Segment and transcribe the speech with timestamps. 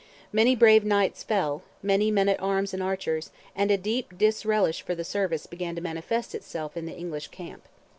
[0.33, 4.95] Many brave knights fell, many men at arms and archers; and a deep disrelish for
[4.95, 7.67] the service began to manifest itself in the English camp.